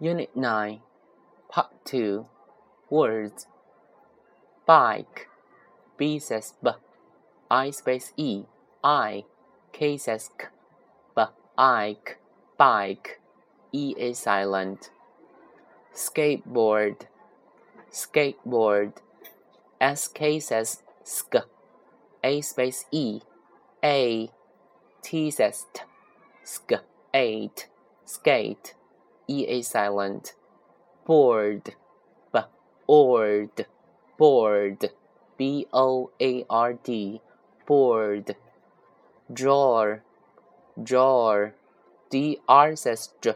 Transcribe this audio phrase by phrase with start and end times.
[0.00, 0.80] Unit 9,
[1.48, 2.26] Part 2
[2.90, 3.46] Words.
[4.66, 5.28] Bike.
[5.96, 6.70] B says B.
[7.48, 8.44] I space E.
[8.82, 9.24] I.
[9.72, 10.46] K says K.
[11.14, 11.22] B.
[11.56, 12.18] Ike
[12.58, 13.20] Bike.
[13.72, 14.90] E is silent.
[15.94, 17.06] Skateboard.
[17.92, 18.94] Skateboard.
[19.80, 21.36] S K says Sk
[22.24, 23.20] A space E.
[23.84, 24.30] A.
[25.02, 25.82] T says T.
[26.42, 26.72] Sk
[27.14, 27.68] Eight.
[28.04, 28.74] Skate
[29.28, 30.34] e a silent.
[31.04, 31.74] Board,
[32.32, 32.40] b.
[32.86, 33.66] Board,
[34.18, 34.90] board,
[35.36, 37.20] b o a r d,
[37.66, 38.36] board.
[39.32, 40.02] Drawer,
[40.82, 41.54] drawer,
[42.10, 43.34] d r says j,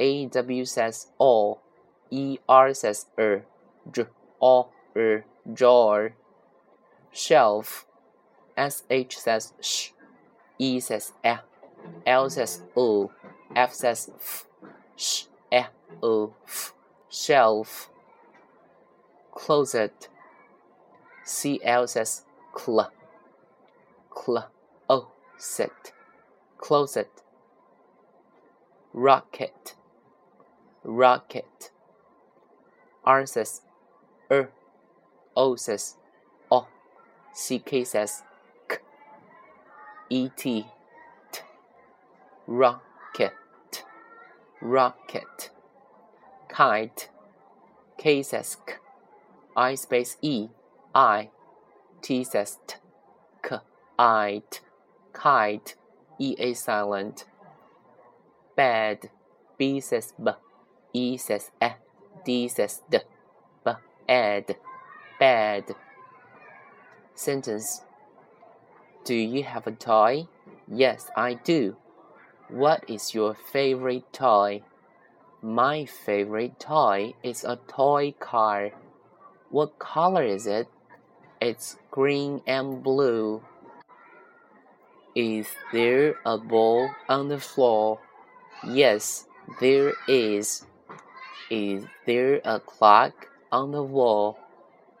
[0.00, 1.58] a w says o,
[2.10, 3.44] e r says er,
[4.40, 4.68] o.
[4.96, 6.14] Er, drawer.
[7.12, 7.86] Shelf,
[8.56, 9.90] s h says sh,
[10.58, 11.38] e says eh,
[12.06, 13.10] l says o,
[13.54, 14.46] f says f
[15.02, 15.62] sh e
[17.08, 17.90] shelf
[19.34, 20.08] closet
[21.24, 22.12] c l says
[22.54, 22.80] cl
[24.18, 24.38] cl
[24.88, 24.98] o
[25.36, 25.92] set
[26.58, 27.24] closet
[28.92, 29.74] rocket
[30.84, 31.72] rocket
[33.04, 33.62] r says
[34.30, 34.50] er
[35.34, 35.96] o says
[36.50, 36.66] o
[37.34, 38.22] ck says
[38.68, 38.78] k
[40.10, 40.66] et t
[42.46, 43.41] rocket
[44.62, 45.50] rocket,
[46.48, 47.10] kite,
[47.98, 48.74] K says k,
[49.56, 50.48] I space E,
[50.94, 51.30] I,
[52.00, 52.76] T says t,
[53.42, 53.56] k,
[53.98, 54.60] I, t,
[55.12, 55.74] kite,
[56.18, 57.24] E a silent,
[58.56, 59.10] bed,
[59.58, 60.30] B says b,
[60.92, 61.68] E says e,
[62.24, 62.98] D says d,
[63.64, 63.72] b,
[64.08, 64.56] ed,
[65.18, 65.74] bed.
[67.14, 67.82] Sentence
[69.04, 70.26] Do you have a toy?
[70.66, 71.76] Yes, I do.
[72.52, 74.60] What is your favorite toy?
[75.40, 78.72] My favorite toy is a toy car.
[79.48, 80.68] What color is it?
[81.40, 83.40] It's green and blue.
[85.14, 88.00] Is there a ball on the floor?
[88.68, 89.24] Yes,
[89.58, 90.66] there is.
[91.48, 94.38] Is there a clock on the wall?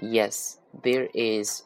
[0.00, 1.64] Yes, there is.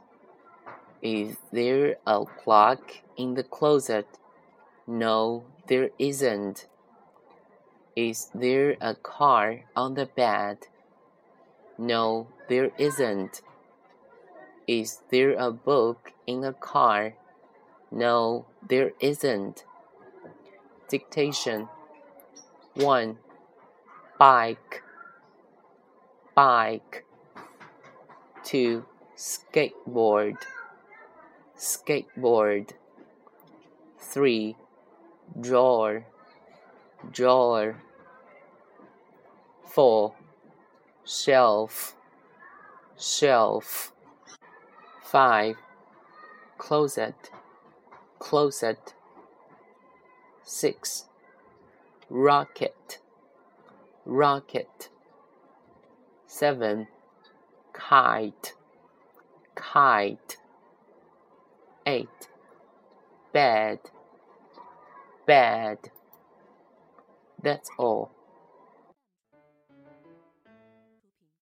[1.03, 2.83] Is there a clock
[3.17, 4.09] in the closet?
[4.91, 6.67] No, there isn't.
[7.95, 10.69] Is there a car on the bed?
[11.77, 13.43] No, there isn't.
[14.67, 17.13] Is there a book in the car?
[17.91, 19.67] No, there isn't.
[20.89, 21.69] Dictation
[22.73, 23.19] 1.
[24.19, 24.83] Bike,
[26.35, 27.05] bike.
[28.43, 28.87] 2.
[29.15, 30.39] Skateboard,
[31.59, 32.71] skateboard.
[33.99, 34.57] 3
[35.41, 36.05] drawer,
[37.11, 37.77] drawer.
[39.65, 40.15] Four,
[41.05, 41.95] shelf,
[42.99, 43.93] shelf.
[45.03, 45.57] Five,
[46.59, 47.31] closet,
[48.19, 48.95] closet.
[50.43, 51.05] Six,
[52.11, 52.99] rocket,
[54.05, 54.89] rocket.
[56.27, 56.89] Seven,
[57.73, 58.55] kite,
[59.55, 60.37] kite.
[61.87, 62.29] Eight,
[63.33, 63.79] bed
[65.29, 65.79] bad.
[67.43, 68.18] That's all.